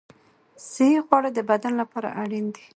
صحي 0.69 0.97
خواړه 1.05 1.29
د 1.33 1.39
بدن 1.49 1.73
لپاره 1.81 2.09
اړین 2.21 2.45
دي. 2.55 2.65